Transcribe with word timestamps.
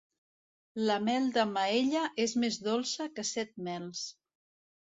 La 0.89 0.95
mel 1.07 1.27
de 1.35 1.43
Maella 1.51 2.03
és 2.25 2.35
més 2.45 2.59
dolça 2.71 3.09
que 3.19 3.27
set 3.35 3.55
mels. 3.69 4.05